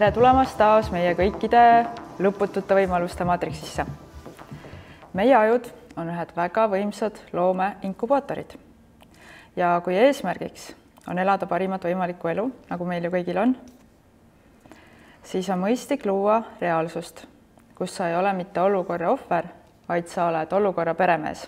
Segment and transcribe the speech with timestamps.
[0.00, 1.62] tere tulemast taas meie kõikide
[2.24, 3.84] lõputute võimaluste maatriksisse.
[5.12, 5.66] meie ajud
[6.00, 8.54] on ühed väga võimsad loomeinkubaatorid.
[9.56, 10.72] ja kui eesmärgiks
[11.06, 13.54] on elada parimat võimalikku elu, nagu meil ju kõigil on,
[15.22, 17.26] siis on mõistlik luua reaalsust,
[17.74, 19.52] kus sa ei ole mitte olukorra ohver,
[19.88, 21.44] vaid sa oled olukorra peremees.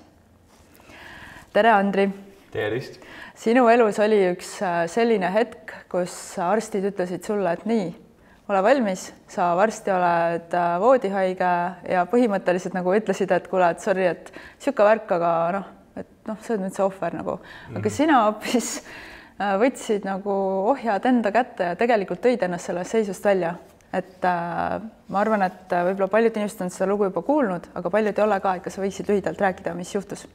[1.52, 2.10] tere, Andri!
[2.50, 3.00] tervist!
[3.34, 8.11] sinu elus oli üks äh, selline hetk, kus arstid ütlesid sulle, et nii,
[8.48, 11.52] ole valmis, sa varsti oled äh, voodihaige
[11.94, 15.70] ja põhimõtteliselt nagu ütlesid, et kuule, et sorry, et niisugune värk, aga noh,
[16.02, 17.38] et noh, sa oled nüüd see ohver nagu,
[17.70, 17.96] aga -hmm.
[17.96, 20.36] sina hoopis äh, võtsid nagu
[20.74, 23.54] ohjad enda kätte ja tegelikult tõid ennast sellest seisust välja.
[23.92, 28.18] et äh, ma arvan, et võib-olla paljud inimesed on seda lugu juba kuulnud, aga paljud
[28.18, 30.26] ei ole ka, et kas sa võiksid lühidalt rääkida, mis juhtus?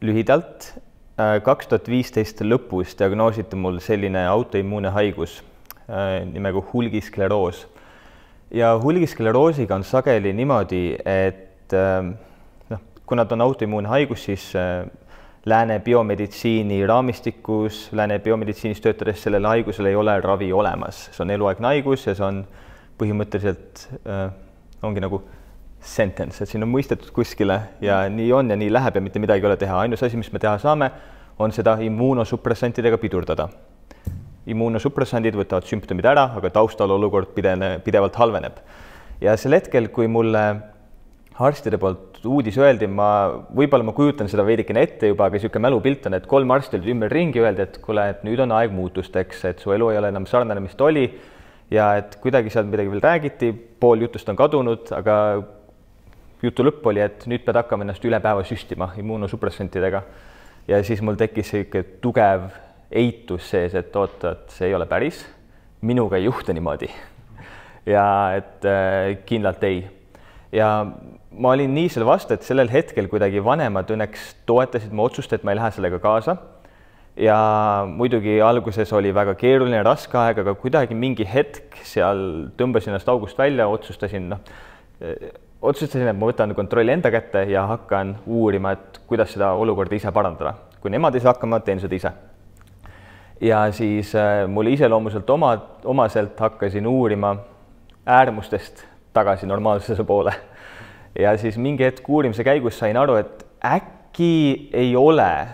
[0.00, 0.72] lühidalt
[1.20, 5.49] Äh, kaks tuhat viisteist lõpus diagnoositi mul selline autoimmuune haigus äh,
[6.32, 7.68] nimega hulgiskleroos.
[8.50, 12.10] ja hulgiskleroosiga on sageli niimoodi, et äh,
[12.70, 14.52] noh, kuna ta on autoimmuune haigus, siis
[15.46, 21.66] lääne biomeditsiini raamistikus, lääne biomeditsiinis töötades sellele haigusele ei ole ravi olemas, see on eluaegne
[21.66, 22.42] haigus ja see on
[23.00, 23.86] põhimõtteliselt
[24.82, 25.22] ongi nagu
[25.80, 29.44] sentence, et siin on mõistetud kuskile ja nii on ja nii läheb ja mitte midagi
[29.44, 30.90] ei ole teha, ainus asi, mis me teha saame,
[31.40, 33.48] on seda immuunosupressantidega pidurdada.
[34.48, 38.60] Immuunosupressandid võtavad sümptomid ära, aga taustal olukord pidene, pidevalt halveneb.
[39.20, 40.44] ja sel hetkel, kui mulle
[41.40, 43.10] arstide poolt uudis öeldi, ma,
[43.56, 46.90] võib-olla ma kujutan seda veidikene ette juba, aga niisugune mälupilt on, et kolm arsti olid
[46.94, 50.26] ümberringi, öeldi, et kuule, et nüüd on aeg muutusteks, et su elu ei ole enam
[50.28, 51.06] sarnane, mis ta oli
[51.72, 55.16] ja et kuidagi seal midagi veel räägiti, pool jutust on kadunud, aga
[56.42, 60.02] jutu lõpp oli, et nüüd pead hakkama ennast üle päeva süstima immuunosupressantidega.
[60.68, 62.50] ja siis mul tekkis niisugune tugev
[62.90, 65.22] eitus sees, et oota, et see ei ole päris,
[65.86, 66.90] minuga ei juhtu niimoodi.
[67.86, 68.04] ja
[68.36, 69.84] et äh, kindlalt ei.
[70.52, 70.86] ja
[71.30, 75.44] ma olin nii selle vastu, et sellel hetkel kuidagi vanemad õnneks toetasid mu otsust, et
[75.44, 76.36] ma ei lähe sellega kaasa.
[77.16, 77.38] ja
[77.88, 83.38] muidugi alguses oli väga keeruline, raske aeg, aga kuidagi mingi hetk seal tõmbasin ennast august
[83.38, 84.42] välja, otsustasin noh
[85.62, 90.12] otsustasin, et ma võtan kontrolli enda kätte ja hakkan uurima, et kuidas seda olukorda ise
[90.12, 90.54] parandada.
[90.80, 92.12] kui nemad ei saa hakkama, teen seda ise.
[93.40, 97.36] Ja siis äh, mulle iseloomuselt oma, omaselt hakkasin uurima
[98.06, 100.32] äärmustest tagasi normaalsuse poole.
[101.18, 105.48] ja siis mingi hetk uurimise käigus sain aru, et äkki ei ole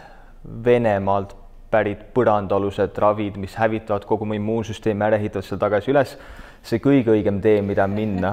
[0.64, 1.36] Venemaalt
[1.70, 6.12] pärit põrandaalused ravid, mis hävitavad kogu mu immuunsüsteemi, ära ehitavad seda tagasi üles
[6.66, 8.32] see kõige õigem tee, mida minna,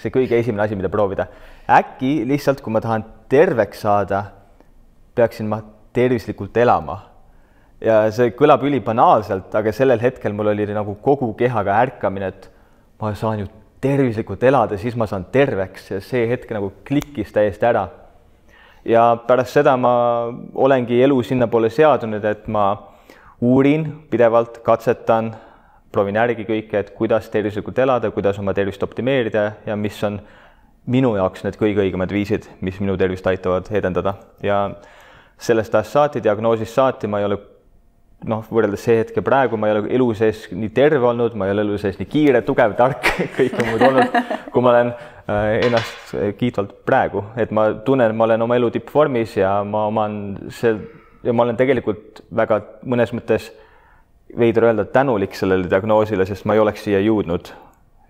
[0.00, 1.26] see kõige esimene asi, mida proovida.
[1.70, 4.24] äkki lihtsalt, kui ma tahan terveks saada,
[5.14, 5.60] peaksin ma
[5.92, 6.98] tervislikult elama.
[7.84, 12.50] Ja see kõlab ülibanaalselt, aga sellel hetkel mul oli nagu kogu kehaga ärkamine, et
[13.00, 13.48] ma saan ju
[13.80, 17.88] tervislikult elada, siis ma saan terveks ja see hetk nagu klikkis täiesti ära.
[18.84, 19.92] ja pärast seda ma
[20.54, 22.76] olengi elu sinnapoole seadunud, et ma
[23.40, 25.34] uurin pidevalt, katsetan
[25.92, 30.20] proovin järgi kõike, et kuidas tervislikult elada, kuidas oma tervist optimeerida ja mis on
[30.86, 34.70] minu jaoks need kõige õigemad viisid, mis minu tervist aitavad edendada ja
[35.40, 37.38] sellest ajast saati, diagnoosist saati ma ei ole
[38.28, 41.54] noh, võrreldes see hetke praegu ma ei ole elu sees nii terve olnud, ma ei
[41.54, 43.06] ole elu sees nii kiire, tugev, tark,
[43.38, 44.18] kõike muud olnud,
[44.52, 49.38] kui ma olen äh, ennast kiitvalt praegu, et ma tunnen, ma olen oma elu tippvormis
[49.40, 50.20] ja ma oman
[50.52, 50.76] see
[51.24, 53.50] ja ma olen tegelikult väga mõnes mõttes
[54.38, 57.50] veider öelda, tänulik sellele diagnoosile, sest ma ei oleks siia jõudnud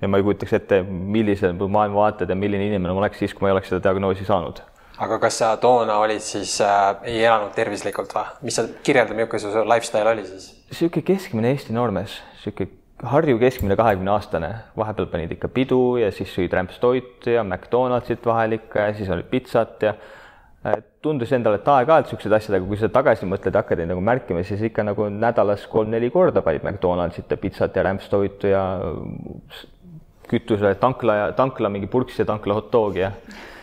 [0.00, 3.50] ja ma ei kujutaks ette, millised maailmavaated ja milline inimene ma oleks siis, kui ma
[3.50, 4.62] ei oleks seda diagnoosi saanud.
[5.00, 8.26] Aga kas sa toona olid siis äh,, ei elanud tervislikult või?
[8.48, 10.50] mis sa, kirjelda, milline su lifestyle oli siis?
[10.70, 16.34] niisugune keskmine Eesti noormees, niisugune Harju keskmine kahekümne aastane, vahepeal panid ikka pidu ja siis
[16.36, 19.94] sõid rämpstoitu ja McDonaldsit vahel ikka ja siis oli pitsat ja
[21.00, 24.42] tundus endale, et aeg-ajalt niisugused asjad, aga kui sa tagasi mõtled, hakkad neid nagu märkima,
[24.44, 28.64] siis ikka nagu nädalas kolm-neli korda panid McDonaldsit ja pitsat ja rämpstoitu ja
[30.28, 33.14] kütusele tankla ja tankla mingi purks ja tankla hot dogi ja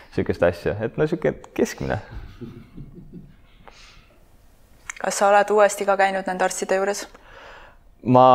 [0.08, 2.00] niisugust asja, et no niisugune keskmine.
[4.98, 7.06] kas sa oled uuesti ka käinud nende arstide juures?
[8.02, 8.26] ma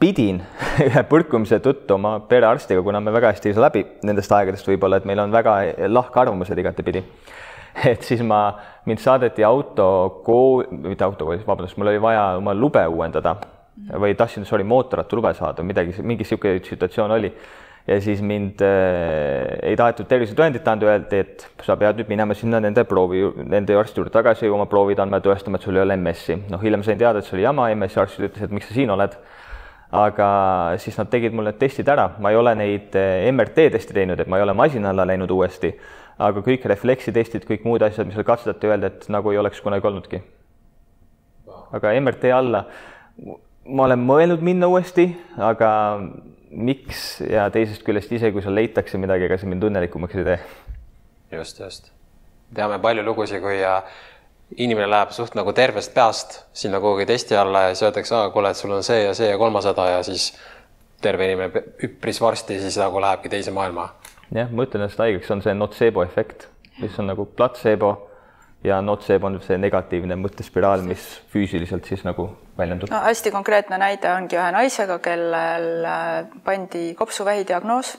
[0.00, 0.42] pidin
[0.88, 5.00] ühe põrkumise tõttu oma perearstiga, kuna me väga hästi ei saa läbi nendest aegadest võib-olla,
[5.00, 5.58] et meil on väga
[5.88, 7.04] lahkarvamused igatepidi
[7.92, 8.40] et siis ma,
[8.88, 13.36] mind saadeti autokool, mitte autokoolis, vabandust, mul oli vaja oma lube uuendada
[14.00, 17.32] või tahtsin, sorry, mootorrattalube saada, midagi, mingi niisugune situatsioon oli.
[17.86, 22.60] Ja siis mind äh, ei tahetud tervisetõendit anda, öeldi, et sa pead nüüd minema sinna
[22.62, 26.40] nende proovi, nende arsti juurde tagasi oma proovid andma, tõestama, et sul ei ole MS-i.
[26.50, 28.94] noh, hiljem sain teada, et see oli jama, MS-i arst ütles, et miks sa siin
[28.94, 29.14] oled
[29.94, 30.28] aga
[30.82, 34.18] siis nad tegid mul need testid ära, ma ei ole neid eh, MRT teste teinud,
[34.20, 35.70] et ma ei ole masina alla läinud uuesti,
[36.18, 39.86] aga kõik refleksitestid, kõik muud asjad, mis seal katsetati, öelda, et nagu ei oleks kunagi
[39.86, 40.22] olnudki.
[41.76, 42.64] aga MRT alla,
[43.66, 45.70] ma olen mõelnud minna uuesti, aga
[46.50, 50.38] miks ja teisest küljest ise, kui seal leitakse midagi, ega see mind õnnelikumaks ei tee.
[51.38, 51.90] just, just.
[52.54, 53.58] teame palju lugusid, kui
[54.56, 58.60] inimene läheb suht nagu tervest peast sinna kuhugi testi alla ja siis öeldakse, kuule, et
[58.60, 60.32] sul on see ja see ja kolmasada ja siis
[61.02, 63.88] terve inimene üpris varsti siis nagu lähebki teise maailma.
[64.34, 66.48] jah, ma ütlen, et haigeks on see notseebo efekt,
[66.80, 67.96] mis on nagu platseebo
[68.66, 72.28] ja notseebo on see negatiivne mõttespiraal, mis füüsiliselt siis nagu
[72.58, 72.90] väljendub.
[72.90, 76.14] no hästi konkreetne näide ongi ühe naisega, kellel äh,
[76.44, 77.96] pandi kopsuvähi diagnoos,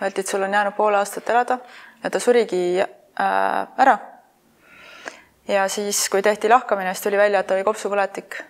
[0.00, 1.60] öeldi, et sul on jäänud pool aastat elada
[2.02, 3.98] ja ta surigi äh, ära
[5.48, 8.40] ja siis, kui tehti lahkamine, siis tuli välja, et ta oli kopsupõletik,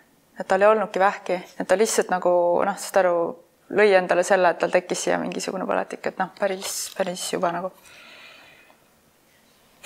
[0.40, 2.30] et tal ei olnudki vähki, et ta lihtsalt nagu
[2.66, 3.16] noh, saad aru,
[3.76, 7.72] lõi endale selle, et tal tekkis siia mingisugune põletik, et noh, päris, päris juba nagu.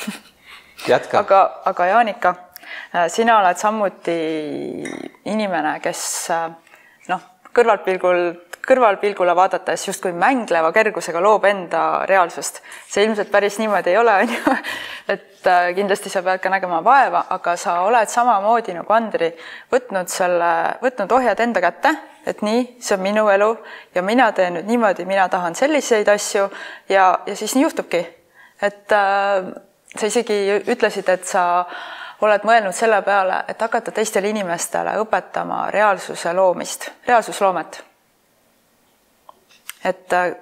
[1.19, 2.35] aga, aga Jaanika,
[3.09, 4.19] sina oled samuti
[5.31, 6.03] inimene, kes
[7.09, 8.27] noh, kõrvaltpilgul
[8.65, 12.61] kõrvalpilgule vaadates justkui mängleva kergusega loob enda reaalsust.
[12.89, 14.57] see ilmselt päris niimoodi ei ole, on ju.
[15.09, 19.31] et äh, kindlasti sa pead ka nägema vaeva, aga sa oled samamoodi nagu Andri
[19.73, 20.51] võtnud selle,
[20.83, 21.95] võtnud ohjad enda kätte,
[22.27, 23.51] et nii, see on minu elu
[23.95, 26.49] ja mina teen nüüd niimoodi, mina tahan selliseid asju
[26.89, 28.05] ja, ja siis nii juhtubki.
[28.63, 29.53] et äh,
[29.97, 31.65] sa isegi ütlesid, et sa
[32.21, 37.83] oled mõelnud selle peale, et hakata teistele inimestele õpetama reaalsuse loomist, reaalsusloomet
[39.85, 40.35] et äh,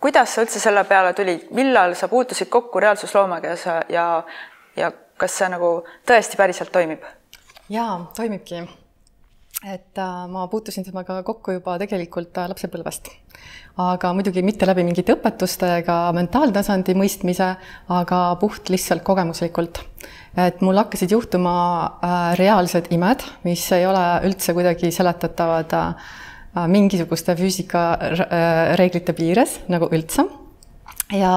[0.00, 4.04] kuidas sa üldse selle peale tulid, millal sa puutusid kokku reaalsusloomega ja sa ja,
[4.76, 5.70] ja kas see nagu
[6.08, 7.06] tõesti päriselt toimib?
[7.72, 8.62] jaa, toimibki.
[9.72, 13.12] et äh, ma puutusin temaga kokku juba tegelikult äh, lapsepõlvest.
[13.78, 17.52] Aga muidugi mitte läbi mingite õpetuste ega mentaaltasandi mõistmise,
[17.88, 19.82] aga puht lihtsalt kogemuslikult.
[20.36, 21.54] et mul hakkasid juhtuma
[21.84, 26.08] äh, reaalsed imed, mis ei ole üldse kuidagi seletatavad äh,
[26.58, 30.24] Äh, mingisuguste füüsikareeglite piires nagu üldse.
[31.12, 31.32] ja,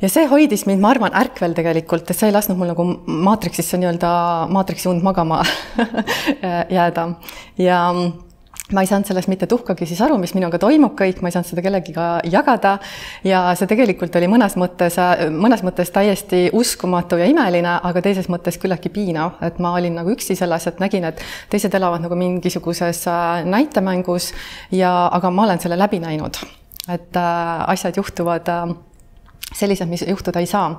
[0.00, 2.84] ja see hoidis mind, ma arvan, ärkvel tegelikult, et see ei lasknud mul nagu
[3.28, 4.10] maatriksisse nii-öelda,
[4.52, 5.40] maatriksi und magama
[6.76, 7.08] jääda
[7.60, 7.80] ja
[8.72, 11.48] ma ei saanud sellest mitte tuhkagi siis aru, mis minuga toimub kõik, ma ei saanud
[11.48, 12.74] seda kellegiga jagada
[13.24, 14.98] ja see tegelikult oli mõnes mõttes,
[15.32, 20.12] mõnes mõttes täiesti uskumatu ja imeline, aga teises mõttes küllaltki piinav, et ma olin nagu
[20.12, 21.22] üksi selles, et nägin, et
[21.52, 24.32] teised elavad nagu mingisuguses äh, näitemängus
[24.74, 26.36] ja, aga ma olen selle läbi näinud.
[26.88, 28.68] et äh, asjad juhtuvad äh,
[29.54, 30.70] sellised, mis juhtuda ei saa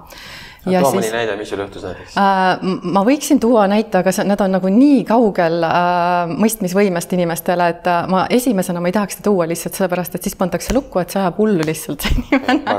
[0.68, 2.64] ja too siis, mõni näide, mis sul juhtus näiteks äh,?
[2.94, 7.88] ma võiksin tuua näite, aga see, need on nagu nii kaugel äh, mõistmisvõimest inimestele, et
[7.90, 11.16] äh, ma esimesena ma ei tahaks seda tuua lihtsalt sellepärast, et siis pandakse lukku, et
[11.16, 12.76] see ajab hullu lihtsalt see inimene.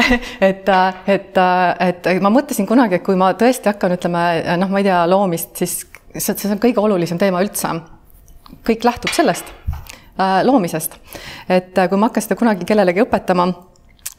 [0.50, 4.26] et, äh, et, äh, et ma mõtlesin kunagi, et kui ma tõesti hakkan, ütleme
[4.60, 5.80] noh, ma ei tea, loomist, siis
[6.16, 7.78] see, see on kõige olulisem teema üldse.
[8.66, 9.54] kõik lähtub sellest
[10.18, 10.98] äh, loomisest.
[11.48, 13.52] et kui ma hakkan seda kunagi kellelegi õpetama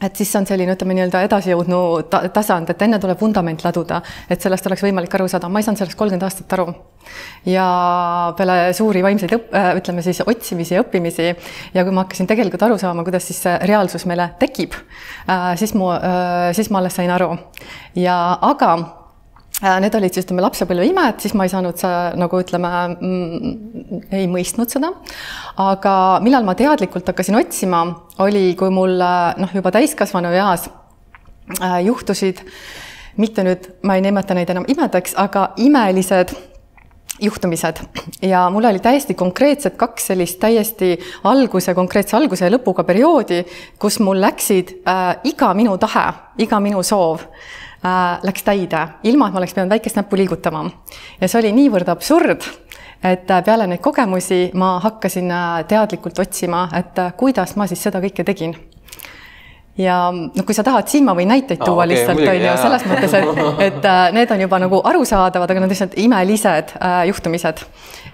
[0.02, 1.80] et siis on selline, ütleme nii-öelda edasijõudnu
[2.12, 4.00] ta tasand, et enne tuleb vundament laduda,
[4.30, 6.72] et sellest oleks võimalik aru saada, ma ei saanud sellest kolmkümmend aastat aru.
[7.46, 7.66] ja
[8.38, 11.28] peale suuri vaimseid õpp-, äh, ütleme siis otsimisi ja õppimisi
[11.74, 14.78] ja kui ma hakkasin tegelikult aru saama, kuidas siis see reaalsus meile tekib,
[15.26, 17.36] äh, siis mu, äh, siis ma alles sain aru.
[17.94, 19.01] ja aga
[19.62, 21.82] need olid siis ütleme lapsepõlve imed, siis ma ei saanud
[22.18, 24.92] nagu ütleme mm,, ei mõistnud seda.
[25.62, 27.84] aga millal ma teadlikult hakkasin otsima,
[28.24, 30.68] oli, kui mul noh, juba täiskasvanu eas
[31.60, 32.42] äh, juhtusid
[33.22, 36.32] mitte nüüd, ma ei nimeta neid enam imedeks, aga imelised
[37.22, 37.78] juhtumised
[38.24, 40.96] ja mul oli täiesti konkreetsed kaks sellist täiesti
[41.28, 43.44] alguse, konkreetse alguse ja lõpuga perioodi,
[43.78, 46.08] kus mul läksid äh, iga minu tahe,
[46.42, 47.60] iga minu soov äh,
[48.22, 50.64] läks täide, ilma et ma oleks pidanud väikest näppu liigutama.
[51.20, 52.46] ja see oli niivõrd absurd,
[53.02, 57.82] et äh, peale neid kogemusi ma hakkasin äh, teadlikult otsima, et äh, kuidas ma siis
[57.82, 58.54] seda kõike tegin
[59.78, 62.86] ja noh, kui sa tahad, siin ma võin näiteid tuua okay, lihtsalt, on ju, selles
[62.90, 67.64] mõttes, et, et need on juba nagu arusaadavad, aga nad lihtsalt imelised äh, juhtumised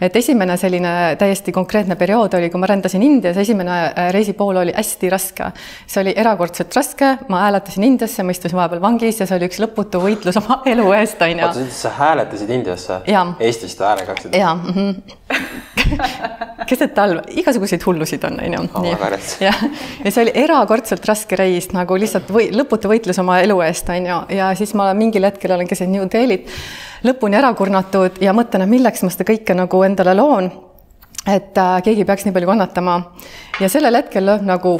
[0.00, 4.74] et esimene selline täiesti konkreetne periood oli, kui ma rändasin Indias, esimene äh, reisipool oli
[4.76, 5.50] hästi raske.
[5.86, 9.58] see oli erakordselt raske, ma hääletasin Indiasse, ma istusin vahepeal vangis ja see oli üks
[9.62, 11.46] lõputu võitlus oma elu eest, on ju.
[11.48, 13.00] oota, sa hääletasid Indiasse?
[13.40, 14.38] Eestist häälega hakkasid?
[14.38, 15.18] jaa mm -hmm.
[16.70, 18.96] keset talve, igasuguseid hullusid on, on ju.
[19.40, 19.64] jah,
[20.04, 24.06] ja see oli erakordselt raske reis nagu lihtsalt või lõputu võitlus oma elu eest, on
[24.10, 26.48] ju, ja siis ma mingil hetkel olen keset New Delhit
[27.06, 30.50] lõpuni ära kurnatud ja mõtlen, et milleks ma seda kõike nagu endale loon
[31.28, 32.98] et äh, keegi peaks nii palju kannatama.
[33.60, 34.76] ja sellel hetkel lööb nagu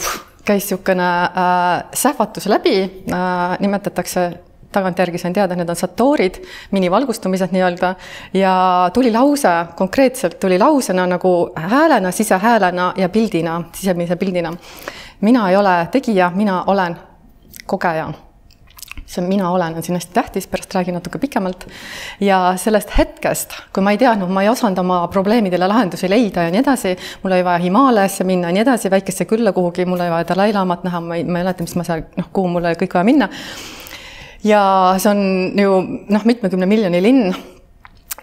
[0.49, 4.31] käis niisugune äh, sähvatus läbi äh,, nimetatakse
[4.73, 7.95] tagantjärgi sain teada, need on satoorid, minivalgustumised nii-öelda
[8.37, 8.55] ja
[8.95, 14.53] tuli lause, konkreetselt tuli lausena nagu häälena, sisehäälena ja pildina, sisemise pildina.
[15.21, 16.97] mina ei ole tegija, mina olen
[17.67, 18.13] kogeja
[19.09, 21.67] see mina olen, on siin hästi tähtis, pärast räägin natuke pikemalt.
[22.21, 26.53] ja sellest hetkest, kui ma ei teadnud, ma ei osanud oma probleemidele lahendusi leida ja
[26.53, 30.13] nii edasi, mul oli vaja Himaalajasse minna ja nii edasi, väikesse külla kuhugi, mul oli
[30.13, 33.09] vaja Dalai-laamat näha, ma ei mäleta, mis ma seal, noh, kuhu mul oli kõik vaja
[33.09, 33.31] minna.
[34.49, 34.65] Ja
[35.01, 35.23] see on
[35.59, 35.79] ju
[36.09, 37.31] noh, mitmekümne miljoni linn.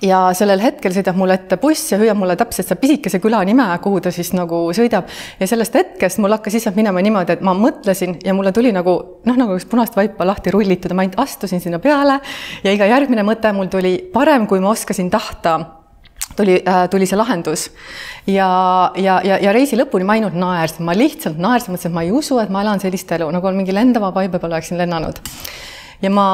[0.03, 3.63] Ja sellel hetkel sõidab mulle ette buss ja hüüab mulle täpselt selle pisikese küla nime,
[3.81, 5.07] kuhu ta siis nagu sõidab.
[5.39, 8.95] ja sellest hetkest mul hakkas lihtsalt minema niimoodi, et ma mõtlesin ja mulle tuli nagu
[9.25, 10.91] noh, nagu üks punast vaipa lahti rullitud.
[10.91, 12.19] Ja ma ainult astusin sinna peale
[12.63, 15.59] ja iga järgmine mõte mul tuli parem, kui ma oskasin tahta.
[16.35, 17.69] Tuli äh,, tuli see lahendus.
[18.27, 22.03] ja, ja, ja, ja reisi lõpuni ma ainult naersin, ma lihtsalt naersin, mõtlesin, et ma
[22.03, 25.23] ei usu, et ma elan sellist elu, nagu mingi lendava vaiba peal oleksin lennanud
[26.01, 26.27] ja ma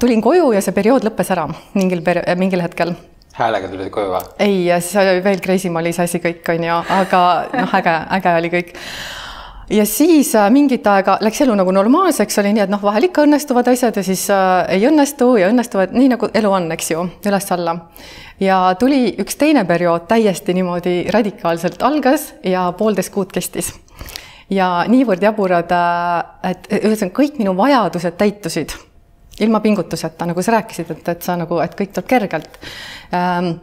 [0.00, 2.94] tulin koju ja see periood lõppes ära mingil peri-, mingil hetkel
[3.40, 4.28] häälega tulid koju või?
[4.42, 7.24] ei, see oli veel crazy m oli see asi kõik, on ju, aga
[7.54, 8.72] noh, äge, äge oli kõik.
[9.76, 13.24] ja siis äh, mingit aega läks elu nagu normaalseks, oli nii, et noh, vahel ikka
[13.26, 17.06] õnnestuvad asjad ja siis äh, ei õnnestu ja õnnestuvad, nii nagu elu on, eks ju,
[17.30, 17.76] üles-alla.
[18.40, 23.72] ja tuli üks teine periood täiesti niimoodi radikaalselt algas ja poolteist kuud kestis
[24.50, 28.78] ja niivõrd jaburad, äh, et ühesõnaga kõik minu vajadused täitusid
[29.40, 32.60] ilma pingutuseta, nagu sa rääkisid, et, et sa nagu, et kõik tuleb kergelt
[33.14, 33.54] ähm,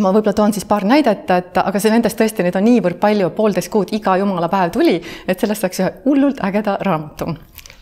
[0.00, 3.30] ma võib-olla toon siis paar näidet, et aga see nendest tõesti, neid on niivõrd palju,
[3.36, 4.96] poolteist kuud iga jumala päev tuli,
[5.28, 7.34] et sellest läks ühe hullult ägeda raamatu,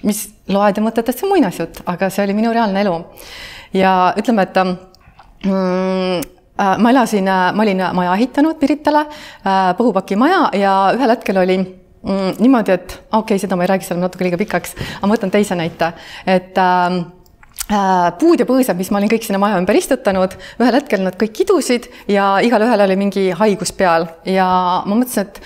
[0.09, 2.97] mis loed ja mõtled, et see on muinasjutt, aga see oli minu reaalne elu.
[3.73, 6.19] ja ütleme, et mm,
[6.61, 9.07] äh, ma elasin, ma olin maja ehitanud Piritale,
[9.47, 13.73] äh, Põhupaki maja ja ühel hetkel oli mm, niimoodi, et okei okay,, seda ma ei
[13.73, 15.95] räägi, see on natuke liiga pikaks, aga ma võtan teise näite,
[16.27, 17.22] et äh, Äh,
[18.21, 21.35] puud ja põõsad, mis ma olin kõik sinna maja ümber istutanud, ühel hetkel nad kõik
[21.43, 24.09] kidusid ja igalühel oli mingi haigus peal.
[24.29, 24.47] Ja
[24.87, 25.41] ma mõtlesin, et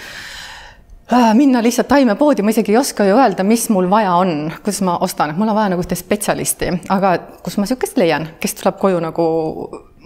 [1.12, 4.82] äh, minna lihtsalt taimepoodi, ma isegi ei oska ju öelda, mis mul vaja on, kuidas
[4.86, 8.58] ma ostan, et mul on vaja nagu ühte spetsialisti, aga kus ma niisugust leian, kes
[8.60, 9.28] tuleb koju nagu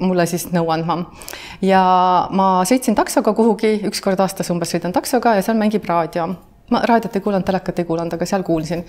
[0.01, 1.03] mulle siis nõu andma.
[1.63, 1.83] ja
[2.33, 6.33] ma sõitsin taksoga kuhugi, üks kord aastas umbes sõidan taksoga ja seal mängib raadio
[6.71, 8.85] ma raadiot ei kuulanud, telekat ei kuulanud, aga seal kuulsin.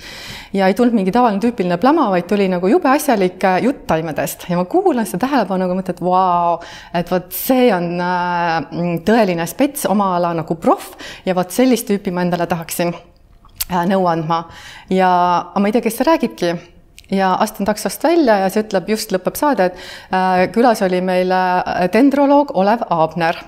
[0.53, 4.45] ja ei tulnud mingi tavaline tüüpiline plama, vaid tuli nagu jube asjalik äh, jutt taimedest
[4.49, 6.59] ja ma kuulan seda tähelepanuga, mõtlen, et vau,
[6.97, 10.93] et vot see on äh, tõeline spets, oma ala nagu proff
[11.25, 14.43] ja vot sellist tüüpi ma endale tahaksin äh, nõu andma.
[14.89, 15.09] ja,
[15.49, 16.53] aga ma ei tea, kes see räägibki
[17.11, 21.33] ja astun taksost välja ja see ütleb, just lõpeb saade, et külas oli meil
[21.91, 23.41] dendroloog Olev Aabner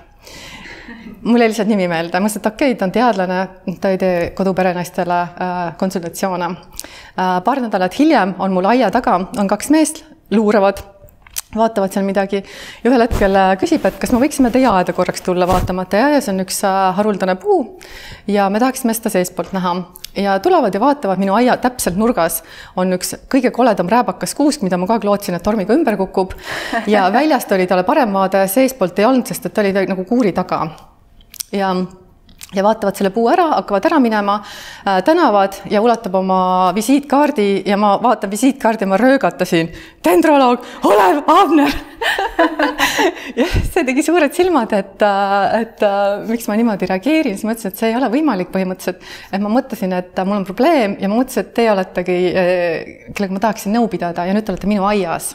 [1.28, 3.40] mul jäi lihtsalt nimi meelde, ma mõtlesin, et okei okay,, ta on teadlane,
[3.80, 7.36] ta ei tee koduperenaistele äh, konsultatsioone äh,.
[7.44, 10.82] paar nädalat hiljem on mul aia taga, on kaks meest, luuravad,
[11.58, 12.42] vaatavad seal midagi.
[12.82, 15.96] Ja ühel hetkel äh, küsib, et kas me võiksime teie aeda korraks tulla vaatama, et
[15.98, 17.64] ja, ja see on üks äh, haruldane puu.
[18.30, 19.76] Ja me tahaksime seda seestpoolt näha.
[20.14, 22.42] Ja tulevad ja vaatavad minu aia täpselt nurgas.
[22.78, 26.36] On üks kõige koledam rääbakas kuusk, mida ma aeg lootsin, et tormiga ümber kukub.
[26.86, 30.32] Ja väljast oli talle parem vaade, seestpoolt ei olnud, sest et ta oli nagu kuuri
[30.36, 30.68] taga.
[31.54, 31.74] Ja
[32.54, 37.78] ja vaatavad selle puu ära, hakkavad ära minema äh,, tänavad ja ulatab oma visiitkaardi ja
[37.80, 39.72] ma vaatan visiitkaardi ja ma röögatasin.
[40.04, 41.74] dendroloog Olev Abner
[43.40, 47.54] ja see tegi suured silmad, et, äh, et äh, miks ma niimoodi reageerin, siis ma
[47.54, 49.04] ütlesin, et see ei ole võimalik põhimõtteliselt.
[49.30, 53.38] et ma mõtlesin, et mul on probleem ja ma mõtlesin, et teie oletegi, äh, kellega
[53.38, 55.34] ma tahaksin nõu pidada ja nüüd te olete minu aias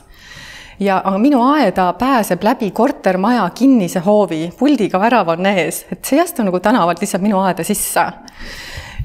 [0.79, 6.19] ja, aga minu aeda pääseb läbi kortermaja kinnise hoovi, puldiga värav on ees, et see
[6.19, 8.05] ei astu nagu tänavalt lihtsalt minu aeda sisse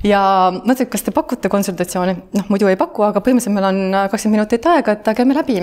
[0.05, 0.21] ja
[0.55, 3.81] mõtlesin, kas te pakute konsultatsiooni, noh muidu ei paku, aga põhimõtteliselt meil on
[4.13, 5.61] kakskümmend minutit aega, et käime läbi.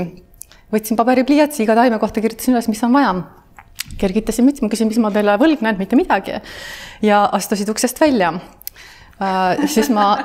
[0.71, 3.13] võtsin paberipliiatsi iga taime kohta, kirjutasin üles, mis on vaja.
[3.97, 6.39] kergitasin mütsi, ma küsin, mis ma teile võlgnen, mitte midagi.
[7.01, 8.33] ja astusid uksest välja
[9.21, 9.67] äh,.
[9.67, 10.17] siis ma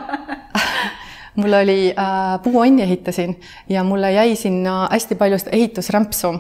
[1.36, 6.34] mul oli äh, puuonni ehitasin ja mulle jäi sinna hästi palju ehitusrämpsu.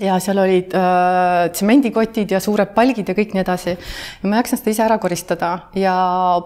[0.00, 3.72] Ja seal olid äh, tsemendikotid ja suured palgid ja kõik nii edasi.
[3.72, 5.52] ja ma ei jaksanud seda ise ära koristada.
[5.74, 5.94] Ja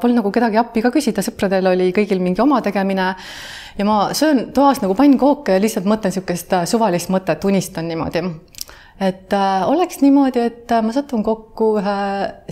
[0.02, 3.14] polnud nagu kedagi appi ka küsida, sõpradel oli kõigil mingi oma tegemine.
[3.78, 8.22] ja ma söön toas nagu pannkooke ja lihtsalt mõtlen niisugust äh, suvalist mõtet, unistan niimoodi
[9.00, 11.96] et äh, oleks niimoodi, et äh, ma satun kokku ühe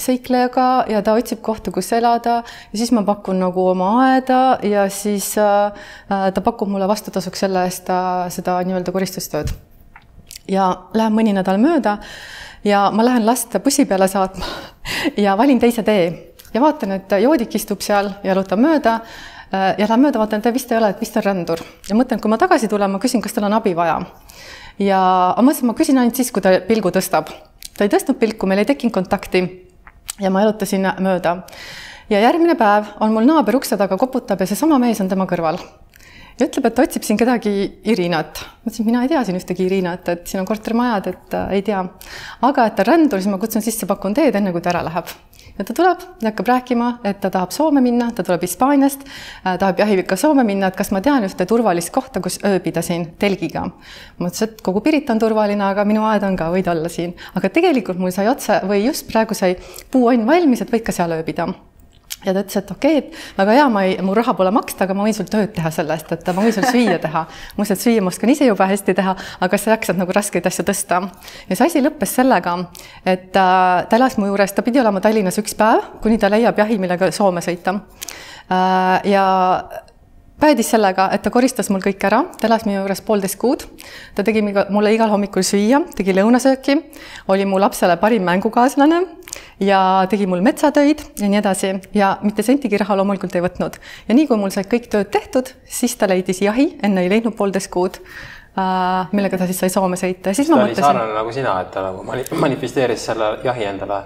[0.00, 4.86] seiklejaga ja ta otsib kohta, kus elada ja siis ma pakun nagu oma aeda ja
[4.92, 5.72] siis äh,
[6.08, 9.52] äh ta pakub mulle vastutasuks selle eest äh, seda nii-öelda koristustööd.
[10.48, 11.98] ja läheb mõni nädal mööda
[12.64, 14.46] ja ma lähen last bussi peale saatma
[15.24, 19.00] ja valin teise tee ja vaatan, et joodik istub seal, jalutab mööda
[19.52, 22.20] ja lähen mööda, vaatan, et ta vist ei ole, et vist on rändur ja mõtlen,
[22.20, 24.00] kui ma tagasi tulen, ma küsin, kas tal on abi vaja.
[24.78, 25.00] Ja
[25.36, 27.32] ma mõtlesin, ma küsin ainult siis, kui ta pilgu tõstab.
[27.76, 29.44] ta ei tõstnud pilku, meil ei tekkinud kontakti
[30.20, 31.42] ja ma jalutasin mööda.
[32.10, 35.60] ja järgmine päev on mul naaber ukse taga koputab ja seesama mees on tema kõrval
[36.38, 37.52] ja ütleb, et otsib siin kedagi
[37.90, 38.42] Irinat.
[38.62, 41.62] ma ütlesin, mina ei tea siin ühtegi Irinat, et siin on kortermajad, et äh, ei
[41.66, 41.84] tea.
[42.42, 45.10] aga et ta rändur, siis ma kutsun sisse, pakun teed, enne kui ta ära läheb.
[45.58, 49.58] Ja ta tuleb ja hakkab rääkima, et ta tahab Soome minna, ta tuleb Hispaaniast äh,,
[49.58, 53.68] tahab jahivikka Soome minna, et kas ma tean ühte turvalist kohta, kus ööbida siin telgiga.
[54.18, 57.14] ma ütlesin, et kogu Pirita on turvaline, aga minu aed on ka, võid olla siin.
[57.34, 59.56] aga tegelikult mul sai otse või just praegu sai
[59.90, 61.48] puuonn valmis, et võid ka seal ööbida
[62.24, 64.96] ja ta ütles, et okei okay,, väga hea, ma ei, mu raha pole maksta, aga
[64.98, 67.24] ma võin sul tööd teha selle eest, et ma võin sul süüa teha.
[67.62, 69.14] et süüa ma oskan ise jube hästi teha,
[69.46, 71.02] aga sa jaksad nagu raskeid asju tõsta.
[71.48, 72.56] ja see asi lõppes sellega,
[73.04, 76.58] et äh, ta elas mu juures, ta pidi olema Tallinnas üks päev, kuni ta leiab
[76.58, 77.78] jahi, millega Soome sõita
[78.50, 79.12] äh,.
[79.14, 79.26] ja
[80.40, 83.64] päädis sellega, et ta koristas mul kõik ära, ta elas minu juures poolteist kuud.
[84.14, 86.78] ta tegi mulle igal hommikul süüa, tegi lõunasööki,
[87.28, 89.04] oli mu lapsele parim mängukaaslane
[89.60, 93.78] ja tegi mul metsatöid ja nii edasi ja mitte sentigi raha loomulikult ei võtnud.
[94.08, 97.36] ja nii kui mul said kõik tööd tehtud, siis ta leidis jahi, enne ei leidnud
[97.38, 100.86] poolteist kuud äh, millega ta siis sai Soome sõita ja siis ta ma oli mõtlesin.
[100.86, 104.04] sarnane nagu sina, et ta nagu mani-, manifesteeris selle jahi endale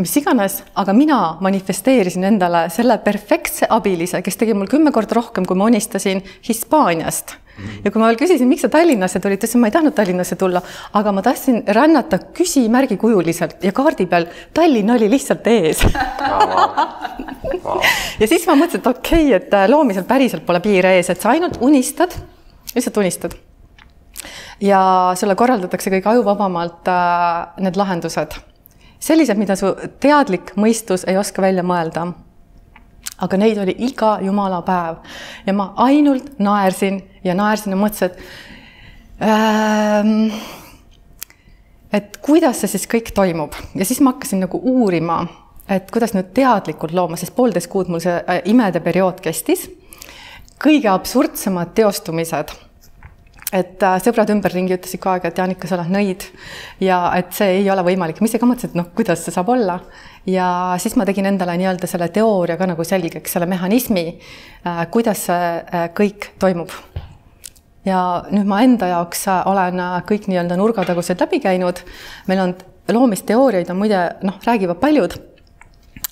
[0.00, 5.46] mis iganes, aga mina manifesteerisin endale selle perfektse abilise, kes tegi mul kümme korda rohkem,
[5.48, 7.36] kui ma unistasin Hispaaniast.
[7.84, 9.96] ja kui ma veel küsisin, miks sa Tallinnasse tulid, ta ütles, et ma ei tahtnud
[9.96, 10.62] Tallinnasse tulla,
[10.96, 14.28] aga ma tahtsin rännata küsimärgi kujuliselt ja kaardi peal.
[14.56, 15.84] Tallinn oli lihtsalt ees.
[18.20, 21.34] Ja siis ma mõtlesin, et okei okay,, et loomisel päriselt pole piire ees, et sa
[21.34, 22.16] ainult unistad,
[22.74, 23.36] lihtsalt unistad.
[24.60, 24.80] ja
[25.16, 28.36] sulle korraldatakse kõige ajuvabamalt äh, need lahendused
[29.00, 32.12] sellised, mida su teadlik mõistus ei oska välja mõelda.
[33.20, 34.96] aga neid oli iga jumala päev
[35.46, 38.18] ja ma ainult naersin ja naersin ja mõtlesin, et
[39.20, 40.30] ähm,
[41.92, 45.26] et kuidas see siis kõik toimub ja siis ma hakkasin nagu uurima,
[45.68, 49.68] et kuidas nüüd teadlikult looma, sest poolteist kuud mul see äh, imede periood kestis.
[50.60, 52.52] kõige absurdsemad teostumised
[53.50, 56.26] et äh, sõbrad ümberringi ütlesid kogu aeg, et Jaanika, sa oled nõid
[56.82, 58.20] ja et see ei ole võimalik.
[58.20, 59.80] ma ise ka mõtlesin, et noh, kuidas see saab olla.
[60.26, 64.04] ja siis ma tegin endale nii-öelda selle teooria ka nagu selgeks, selle mehhanismi,
[64.66, 66.70] äh, kuidas see äh, kõik toimub.
[67.84, 71.82] ja nüüd ma enda jaoks olen kõik nii-öelda nurgatagused läbi käinud.
[72.30, 72.54] meil on
[72.90, 75.18] loomisteooriaid on muide noh, räägivad paljud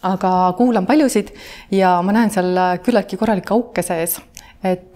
[0.03, 1.33] aga kuulan paljusid
[1.75, 4.21] ja ma näen seal küllaltki korralikke auke sees,
[4.63, 4.95] et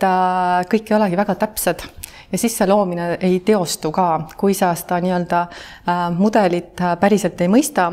[0.70, 1.82] kõik ei olegi väga täpsed
[2.32, 4.06] ja siis see loomine ei teostu ka,
[4.40, 7.90] kui sa seda nii-öelda äh, mudelit äh, päriselt ei mõista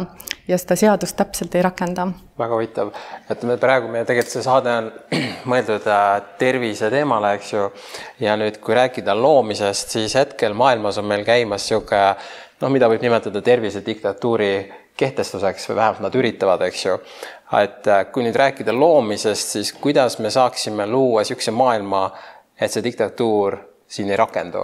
[0.48, 2.08] ja seda seadust täpselt ei rakenda.
[2.40, 2.92] väga huvitav,
[3.30, 4.92] et me praegu, meie tegelikult see saade on
[5.52, 7.70] mõeldud äh, tervise teemale, eks ju.
[8.24, 12.16] ja nüüd, kui rääkida loomisest, siis hetkel maailmas on meil käimas niisugune
[12.60, 14.54] noh, mida võib nimetada tervisediktatuuri
[15.00, 16.98] kehtestuseks või vähemalt nad üritavad, eks ju.
[17.60, 22.10] et kui nüüd rääkida loomisest, siis kuidas me saaksime luua niisuguse maailma,
[22.60, 24.64] et see diktatuur siin ei rakendu.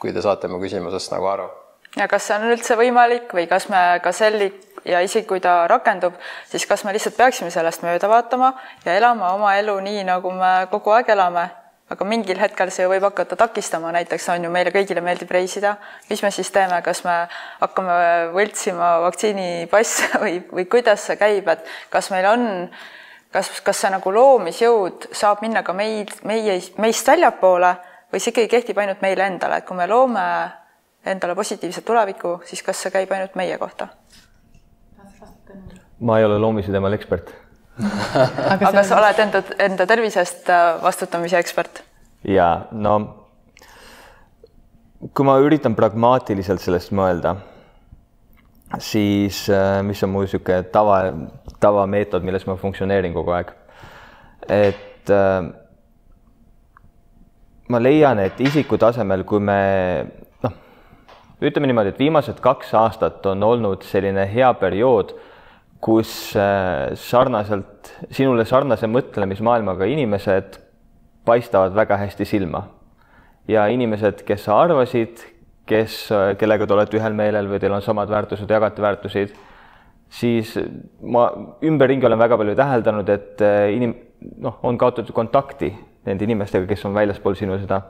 [0.00, 1.48] kui te saate mu küsimusest nagu aru.
[1.96, 4.50] ja kas see on üldse võimalik või kas me ka selli
[4.84, 6.14] ja isegi kui ta rakendub,
[6.50, 8.52] siis kas me lihtsalt peaksime sellest mööda vaatama
[8.84, 11.46] ja elama oma elu nii, nagu me kogu aeg elame,
[11.90, 15.76] aga mingil hetkel see võib hakata takistama, näiteks on ju meile kõigile meeldib reisida,
[16.10, 17.16] mis me siis teeme, kas me
[17.62, 17.96] hakkame
[18.34, 22.46] võltsima vaktsiinipasse või, või kuidas see käib, et kas meil on
[23.36, 27.72] kas, kas see nagu loomisjõud saab minna ka meid, meie, meist väljapoole
[28.12, 30.26] või see ikkagi kehtib ainult meile endale, et kui me loome
[31.06, 33.90] endale positiivset tulevikku, siis kas see käib ainult meie kohta?
[36.00, 37.30] ma ei ole loomise teemal ekspert
[38.52, 41.80] aga, aga sa oled enda, enda tervisest äh, vastutamise ekspert?
[42.28, 42.96] ja no
[45.12, 47.36] kui ma üritan pragmaatiliselt sellest mõelda
[48.78, 50.98] siis äh, mis on mu niisugune tava,
[51.62, 53.52] tavameetod, milles ma funktsioneerin kogu aeg.
[54.48, 55.48] et äh,
[57.68, 59.60] ma leian, et isiku tasemel, kui me
[60.44, 60.58] noh,
[61.42, 65.14] ütleme niimoodi, et viimased kaks aastat on olnud selline hea periood,
[65.82, 70.60] kus äh, sarnaselt, sinule sarnase mõtlemismaailmaga inimesed
[71.26, 72.66] paistavad väga hästi silma.
[73.48, 75.20] ja inimesed, kes sa arvasid,
[75.66, 75.98] kes,
[76.38, 79.34] kellega te olete ühel meelel või teil on samad väärtused, jagate väärtuseid,
[80.08, 80.54] siis
[81.02, 81.28] ma
[81.66, 83.96] ümberringi olen väga palju täheldanud, et eh, inim-,
[84.42, 85.72] noh, on kaotatud kontakti
[86.06, 87.82] nende inimestega, kes on väljaspool sinu seda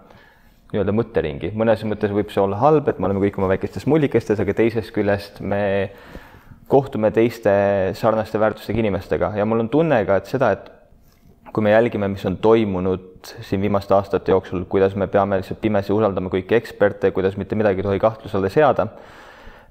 [0.72, 1.52] nii-öelda mõtteringi.
[1.54, 4.90] mõnes mõttes võib see olla halb, et me oleme kõik oma väikestes mullikestes, aga teisest
[4.94, 5.90] küljest me
[6.66, 7.52] kohtume teiste
[7.94, 10.72] sarnaste väärtustega inimestega ja mul on tunne ka, et seda, et
[11.56, 15.94] kui me jälgime, mis on toimunud siin viimaste aastate jooksul, kuidas me peame lihtsalt pimesi
[15.94, 18.84] usaldama kõiki eksperte, kuidas mitte midagi ei tohi kahtluse alla seada,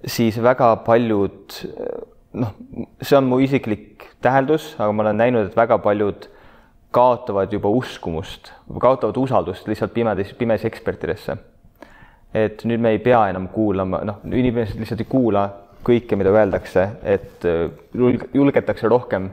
[0.02, 1.60] siis väga paljud
[2.42, 2.56] noh,
[3.06, 6.26] see on mu isiklik täheldus, aga ma olen näinud, et väga paljud
[6.96, 8.50] kaotavad juba uskumust,
[8.82, 11.38] kaotavad usaldust lihtsalt pimedas, pimesi ekspertidesse.
[12.34, 15.46] et nüüd me ei pea enam kuulama, noh, inimesed lihtsalt ei kuula
[15.86, 17.46] kõike, mida öeldakse, et
[17.94, 19.30] julgetakse rohkem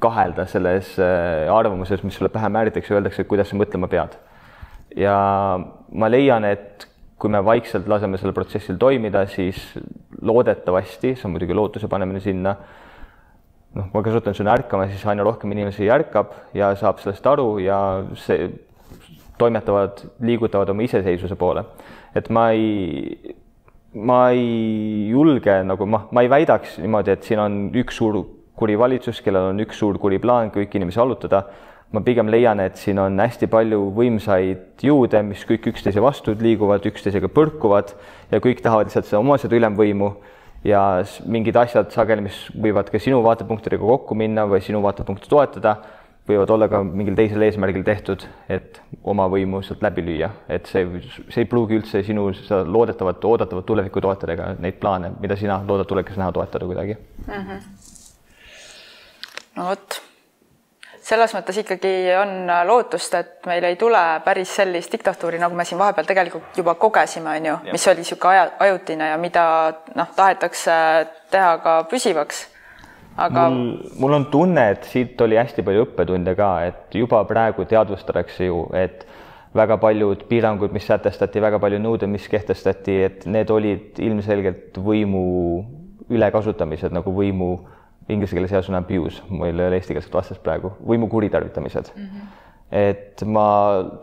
[0.00, 4.16] kahelda selles äh, arvamuses, mis sulle pähe määritakse, öeldakse, kuidas sa mõtlema pead.
[4.96, 5.14] ja
[5.92, 6.88] ma leian, et
[7.20, 9.60] kui me vaikselt laseme sellel protsessil toimida, siis
[10.24, 12.54] loodetavasti, see on muidugi lootuse panemine sinna,
[13.76, 17.78] noh, ma kasutan sõna ärkama, siis aina rohkem inimesi ärkab ja saab sellest aru ja
[18.18, 18.48] see,
[19.40, 21.64] toimetavad, liigutavad oma iseseisvuse poole.
[22.14, 23.36] et ma ei,
[23.94, 28.18] ma ei julge nagu ma, ma ei väidaks niimoodi, et siin on üks suur
[28.60, 31.46] kuri valitsus, kellel on üks suur kuri plaan kõiki inimesi allutada
[31.90, 36.86] ma pigem leian, et siin on hästi palju võimsaid jõude, mis kõik üksteise vastu liiguvad,
[36.86, 37.94] üksteisega põrkuvad
[38.30, 40.12] ja kõik tahavad lihtsalt seda oma seda ülemvõimu
[40.66, 40.82] ja
[41.26, 45.80] mingid asjad sageli, mis võivad ka sinu vaatepunktidega kokku minna või sinu vaatepunkti toetada,
[46.30, 50.86] võivad olla ka mingil teisel eesmärgil tehtud, et oma võimu sealt läbi lüüa, et see,
[51.26, 55.58] see ei pruugi üldse sinu seda loodetavat, oodatavat tulevikku toetada ega neid plaane, mida sina
[55.66, 57.32] loodad tulevikus näha, toetada kuidagi mm.
[57.34, 57.89] -hmm.
[59.56, 60.00] No vot
[61.04, 65.80] selles mõttes ikkagi on lootust, et meil ei tule päris sellist diktatuuri, nagu me siin
[65.80, 69.44] vahepeal tegelikult juba kogesime, on ju, mis oli niisugune aja, ajutine ja mida
[69.96, 70.74] noh, tahetakse
[71.32, 72.44] teha ka püsivaks.
[73.16, 77.64] aga mul, mul on tunne, et siit oli hästi palju õppetunde ka, et juba praegu
[77.68, 79.06] teadvustatakse ju, et
[79.56, 85.24] väga paljud piirangud, mis sätestati, väga palju nõudeid, mis kehtestati, et need olid ilmselgelt võimu
[86.10, 87.54] ülekasutamised nagu võimu
[88.12, 92.06] inglise keeles hea sõna abuse, mul ei ole eestikeelset vastast praegu, võimu kuritarvitamised mm.
[92.06, 92.28] -hmm.
[92.82, 93.48] et ma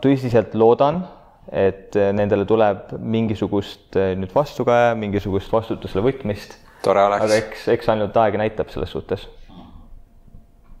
[0.04, 1.02] tõsiselt loodan,
[1.48, 6.58] et nendele tuleb mingisugust eh, nüüd vastukaja, mingisugust vastutusele võtmist.
[6.86, 9.28] aga eks, eks ainult aeg näitab selles suhtes.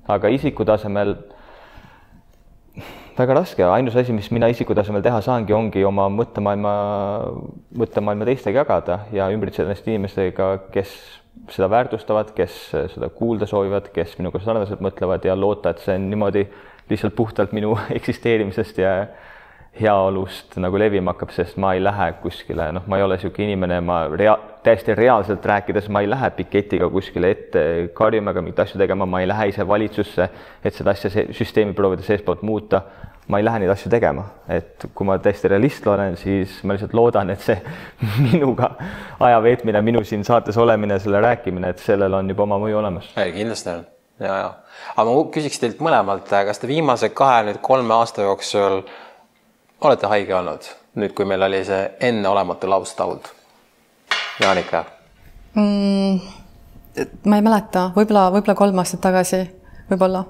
[0.08, 1.16] aga isiku tasemel
[3.18, 6.74] väga raske, ainus asi, mis mina isiku tasemel teha saangi, ongi oma mõttemaailma,
[7.80, 10.92] mõttemaailma teistega jagada ja ümbritseda ennast inimestega, kes
[11.52, 12.58] seda väärtustavad, kes
[12.94, 16.44] seda kuulda soovivad, kes minuga sarnaselt mõtlevad ja loota, et see on niimoodi
[16.90, 18.92] lihtsalt puhtalt minu eksisteerimisest ja
[19.78, 23.80] heaolust nagu levima hakkab, sest ma ei lähe kuskile, noh, ma ei ole niisugune inimene,
[23.84, 27.62] ma rea-, täiesti reaalselt rääkides, ma ei lähe piketiga kuskile ette
[27.94, 30.28] karjuma ega mingeid asju tegema, ma ei lähe ise valitsusse,
[30.64, 32.82] et seda asja, süsteemi proovida seestpoolt muuta
[33.28, 36.94] ma ei lähe neid asju tegema, et kui ma täiesti realist olen, siis ma lihtsalt
[36.96, 37.58] loodan, et see
[38.30, 38.70] minuga
[39.20, 43.12] aja veetmine, minu siin saates olemine, selle rääkimine, et sellel on juba oma mõju olemas.
[43.34, 43.84] kindlasti on
[44.20, 44.48] ja, ja
[44.96, 48.80] aga ma küsiks teilt mõlemalt, kas te viimase kahe nüüd kolme aasta jooksul
[49.84, 53.28] olete haige olnud, nüüd kui meil oli see enneolematu laustaud?
[54.40, 54.84] Jaanika
[55.54, 56.18] mm,?
[57.28, 59.44] ma ei mäleta, võib-olla, võib-olla kolm aastat tagasi,
[59.90, 60.24] võib-olla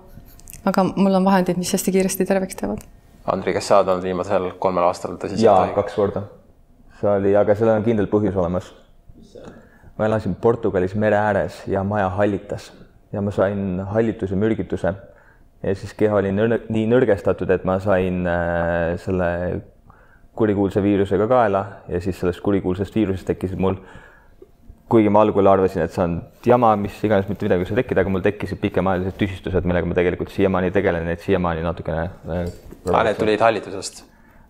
[0.69, 2.83] aga mul on vahendid, mis hästi kiiresti terveks teevad.
[3.29, 6.25] Andri, kas sa oled olnud viimasel kolmel aastal tõsiselt jaa, kaks korda.
[7.01, 8.73] see oli, aga sellel on kindel põhjus olemas.
[9.99, 12.73] ma elasin Portugalis mere ääres ja maja hallitas
[13.13, 14.95] ja ma sain hallituse mürgituse
[15.63, 19.31] ja siis keha oli nõr nii nõrgestatud, et ma sain äh, selle
[20.39, 23.81] kurikuulsa viirusega kaela ja siis sellest kurikuulsast viirusest tekkisid mul
[24.89, 28.05] kuigi ma algul arvasin, et see on jama, mis iganes, mitte midagi ei saa tekkida,
[28.05, 32.47] aga mul tekkisid pikemaajalised tüsistused, millega ma tegelikult siiamaani tegelen, neid siiamaani natukene äh,.
[32.93, 34.03] aa, need tulid hallitusest?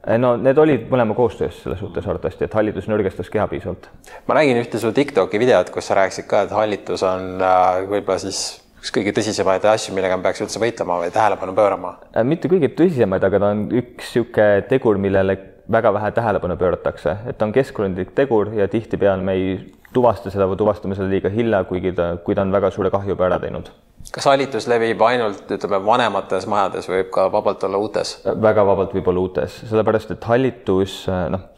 [0.07, 3.90] Äh, no need olid mõlema koostöös selles suhtes arvatavasti, et hallitus nõrgestas keha piisavalt.
[4.31, 8.22] ma nägin ühte su Tiktoki videot, kus sa rääkisid ka, et hallitus on äh, võib-olla
[8.22, 12.22] siis üks kõige tõsisemaid asju, millega me peaks üldse võitlema või tähelepanu pöörama äh,?
[12.22, 15.35] mitte kõige tõsisemaid, aga ta on üks niisugune tegur, millele
[15.68, 19.51] väga vähe tähelepanu pööratakse, et ta on keskkondlik tegur ja tihtipeale me ei
[19.92, 23.14] tuvasta seda või tuvastame selle liiga hilja, kuigi ta, kui ta on väga suure kahju
[23.14, 23.70] juba ära teinud.
[24.12, 28.18] kas hallitus levib ainult, ütleme, vanemates majades või võib ka vabalt olla uutes?
[28.48, 31.48] väga vabalt võib olla uutes, sellepärast et hallitus, noh,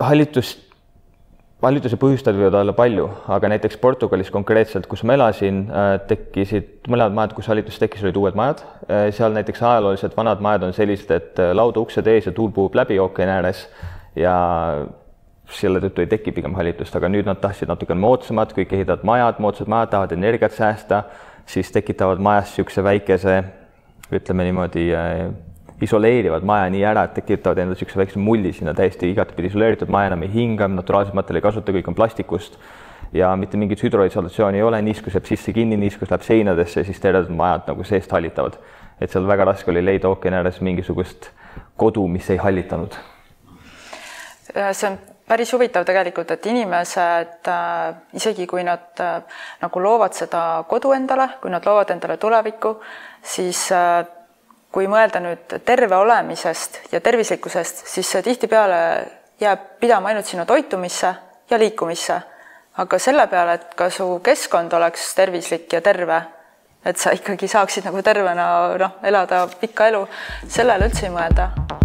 [0.00, 0.66] hallitust,
[1.60, 5.66] hallituse põhjustajaid võivad olla palju, aga näiteks Portugalis konkreetselt, kus ma elasin,
[6.08, 8.64] tekkisid mõlemad majad, kus hallitus tekkis, olid uued majad.
[9.16, 12.98] seal näiteks ajalooliselt vanad majad on sellised, et lauda uksed ees ja tuul puhub läbi
[12.98, 13.66] ookeani ääres
[14.16, 14.34] ja
[15.56, 19.40] selle tõttu ei teki pigem hallitust, aga nüüd nad tahtsid natuke moodsamad, kõik ehitavad majad,
[19.42, 21.04] moodsad majad, tahavad energiat säästa,
[21.50, 23.36] siis tekitavad majas niisuguse väikese,
[24.14, 25.24] ütleme niimoodi äh,,
[25.82, 30.12] isoleerivad maja nii ära, et tekitavad endale niisuguse väikse mulli sinna täiesti igatepidi isoleeritud maja
[30.12, 32.58] enam ei hinga, naturaalset materjali ei kasuta, kõik on plastikust
[33.16, 37.32] ja mitte mingit hüdroisolatsiooni ei ole, niiskus jääb sisse kinni, niiskus läheb seinadesse, siis terved
[37.34, 38.60] majad nagu seest hallitavad.
[39.00, 41.30] et seal väga raske oli leida ookeani ääres mingisugust
[41.76, 42.94] kodu, mis ei hallitanud.
[44.72, 44.98] see on
[45.30, 49.20] päris huvitav tegelikult, et inimesed äh, isegi kui nad äh,
[49.62, 52.74] nagu loovad seda kodu endale, kui nad loovad endale tulevikku,
[53.22, 54.02] siis äh,
[54.74, 58.80] kui mõelda nüüd terve olemisest ja tervislikkusest, siis see tihtipeale
[59.40, 61.14] jääb pidama ainult sinu toitumisse
[61.50, 62.20] ja liikumisse.
[62.80, 66.22] aga selle peale, et ka su keskkond oleks tervislik ja terve,
[66.84, 68.46] et sa ikkagi saaksid nagu tervena
[68.78, 70.06] noh, elada pikka elu,
[70.48, 71.79] sellele üldse ei mõelda